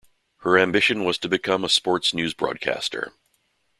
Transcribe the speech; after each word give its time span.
Her 0.37 0.57
ambition 0.57 1.03
was 1.05 1.19
to 1.19 1.29
become 1.29 1.63
a 1.63 1.69
sports 1.69 2.11
newsbroadcaster. 2.11 3.11